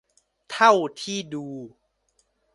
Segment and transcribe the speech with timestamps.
[0.51, 0.71] เท่า
[1.01, 1.47] ที่ดู